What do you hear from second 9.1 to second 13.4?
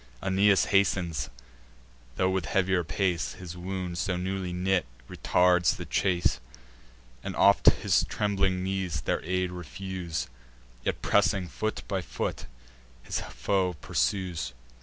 aid refuse— Yet, pressing foot by foot, his